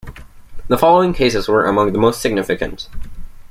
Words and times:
The 0.67 0.79
following 0.79 1.13
cases 1.13 1.47
were 1.47 1.63
among 1.63 1.93
the 1.93 1.99
most 1.99 2.23
significant. 2.23 2.89